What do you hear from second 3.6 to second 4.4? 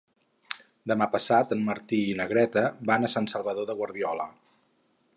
de Guardiola.